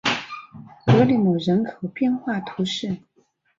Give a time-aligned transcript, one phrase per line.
[0.83, 2.97] 格里莫人口变化图示